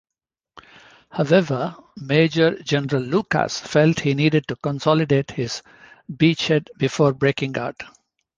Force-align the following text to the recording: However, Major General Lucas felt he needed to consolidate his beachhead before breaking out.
However, 1.11 1.75
Major 1.95 2.57
General 2.63 3.03
Lucas 3.03 3.59
felt 3.59 3.99
he 3.99 4.15
needed 4.15 4.47
to 4.47 4.55
consolidate 4.55 5.29
his 5.29 5.61
beachhead 6.11 6.69
before 6.79 7.13
breaking 7.13 7.55
out. 7.59 7.79